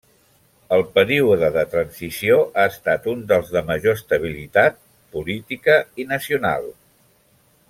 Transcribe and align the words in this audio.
El 0.77 0.83
període 0.95 1.49
de 1.57 1.65
transició 1.73 2.39
ha 2.61 2.65
estat 2.71 3.05
un 3.13 3.21
dels 3.33 3.53
de 3.57 3.63
major 3.69 3.99
estabilitat 4.01 4.83
política 5.17 5.81
i 6.05 6.09
nacional. 6.19 6.71